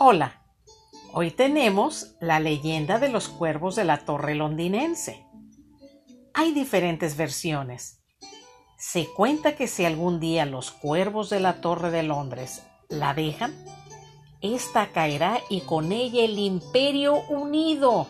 Hola, 0.00 0.40
hoy 1.12 1.32
tenemos 1.32 2.14
la 2.20 2.38
leyenda 2.38 3.00
de 3.00 3.08
los 3.08 3.28
cuervos 3.28 3.74
de 3.74 3.82
la 3.82 4.04
torre 4.04 4.36
londinense. 4.36 5.26
Hay 6.34 6.52
diferentes 6.52 7.16
versiones. 7.16 8.00
Se 8.78 9.08
cuenta 9.08 9.56
que 9.56 9.66
si 9.66 9.84
algún 9.84 10.20
día 10.20 10.46
los 10.46 10.70
cuervos 10.70 11.30
de 11.30 11.40
la 11.40 11.60
torre 11.60 11.90
de 11.90 12.04
Londres 12.04 12.62
la 12.88 13.12
dejan, 13.12 13.52
ésta 14.40 14.92
caerá 14.92 15.40
y 15.50 15.62
con 15.62 15.90
ella 15.90 16.22
el 16.22 16.38
imperio 16.38 17.16
unido. 17.28 18.06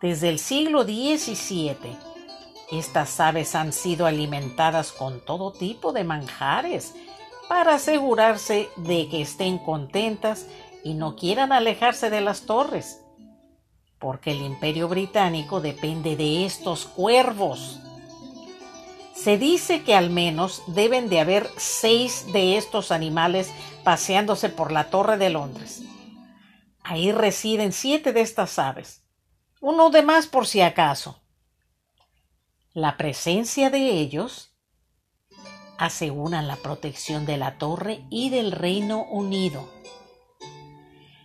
Desde 0.00 0.30
el 0.30 0.38
siglo 0.38 0.84
XVII, 0.84 1.76
estas 2.70 3.20
aves 3.20 3.54
han 3.54 3.74
sido 3.74 4.06
alimentadas 4.06 4.92
con 4.92 5.22
todo 5.26 5.52
tipo 5.52 5.92
de 5.92 6.04
manjares 6.04 6.94
para 7.52 7.74
asegurarse 7.74 8.70
de 8.76 9.10
que 9.10 9.20
estén 9.20 9.58
contentas 9.58 10.46
y 10.82 10.94
no 10.94 11.16
quieran 11.16 11.52
alejarse 11.52 12.08
de 12.08 12.22
las 12.22 12.46
torres, 12.46 13.04
porque 13.98 14.30
el 14.30 14.40
imperio 14.40 14.88
británico 14.88 15.60
depende 15.60 16.16
de 16.16 16.46
estos 16.46 16.86
cuervos. 16.86 17.78
Se 19.14 19.36
dice 19.36 19.82
que 19.82 19.94
al 19.94 20.08
menos 20.08 20.62
deben 20.66 21.10
de 21.10 21.20
haber 21.20 21.46
seis 21.58 22.24
de 22.32 22.56
estos 22.56 22.90
animales 22.90 23.52
paseándose 23.84 24.48
por 24.48 24.72
la 24.72 24.88
Torre 24.88 25.18
de 25.18 25.28
Londres. 25.28 25.82
Ahí 26.82 27.12
residen 27.12 27.72
siete 27.72 28.14
de 28.14 28.22
estas 28.22 28.58
aves, 28.58 29.04
uno 29.60 29.90
de 29.90 30.00
más 30.00 30.26
por 30.26 30.46
si 30.46 30.62
acaso. 30.62 31.20
La 32.72 32.96
presencia 32.96 33.68
de 33.68 33.90
ellos 33.90 34.51
aseguran 35.82 36.46
la 36.46 36.54
protección 36.54 37.26
de 37.26 37.36
la 37.36 37.58
torre 37.58 38.04
y 38.08 38.30
del 38.30 38.52
Reino 38.52 39.02
Unido. 39.10 39.68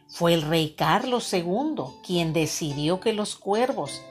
Fue 0.09 0.33
el 0.33 0.41
rey 0.41 0.73
Carlos 0.75 1.31
II 1.31 1.75
quien 2.03 2.33
decidió 2.33 2.99
que 2.99 3.13
los 3.13 3.35
cuervos 3.35 4.01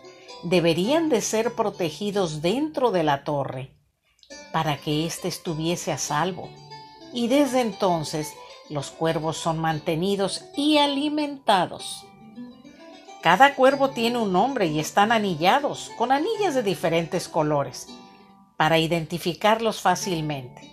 deberían 0.45 1.09
de 1.09 1.21
ser 1.21 1.57
protegidos 1.57 2.43
dentro 2.43 2.93
de 2.93 3.03
la 3.03 3.25
torre 3.25 3.77
para 4.53 4.77
que 4.77 5.05
éste 5.05 5.27
estuviese 5.27 5.91
a 5.91 5.99
salvo. 5.99 6.49
Y 7.13 7.27
desde 7.27 7.61
entonces 7.61 8.33
los 8.71 8.93
cuervos 8.93 9.37
son 9.37 9.59
mantenidos 9.59 10.45
y 10.57 10.79
alimentados. 10.79 12.05
Cada 13.21 13.57
cuervo 13.57 13.91
tiene 13.91 14.19
un 14.19 14.33
nombre 14.33 14.67
y 14.67 14.79
están 14.79 15.11
anillados 15.11 15.91
con 15.99 16.13
anillas 16.13 16.55
de 16.55 16.63
diferentes 16.63 17.27
colores 17.27 17.89
para 18.57 18.79
identificarlos 18.79 19.81
fácilmente. 19.81 20.71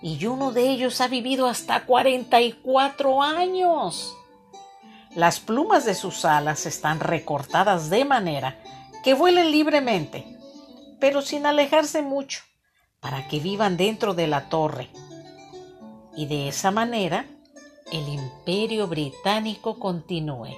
Y 0.00 0.26
uno 0.26 0.52
de 0.52 0.68
ellos 0.68 1.00
ha 1.00 1.08
vivido 1.08 1.46
hasta 1.46 1.84
44 1.84 3.22
años. 3.22 4.16
Las 5.14 5.40
plumas 5.40 5.84
de 5.84 5.94
sus 5.94 6.24
alas 6.24 6.66
están 6.66 7.00
recortadas 7.00 7.90
de 7.90 8.04
manera 8.04 8.58
que 9.04 9.14
vuelen 9.14 9.50
libremente, 9.50 10.26
pero 11.00 11.22
sin 11.22 11.46
alejarse 11.46 12.02
mucho, 12.02 12.40
para 13.00 13.28
que 13.28 13.38
vivan 13.38 13.76
dentro 13.76 14.14
de 14.14 14.26
la 14.26 14.48
torre. 14.48 14.88
Y 16.16 16.26
de 16.26 16.48
esa 16.48 16.70
manera 16.70 17.26
el 17.92 18.08
imperio 18.08 18.88
británico 18.88 19.78
continúe. 19.78 20.56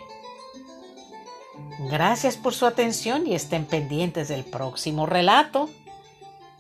Gracias 1.90 2.36
por 2.36 2.54
su 2.54 2.64
atención 2.66 3.26
y 3.26 3.34
estén 3.34 3.66
pendientes 3.66 4.28
del 4.28 4.44
próximo 4.44 5.04
relato. 5.06 5.68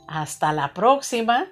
Hasta 0.06 0.52
la 0.52 0.74
próxima. 0.74 1.46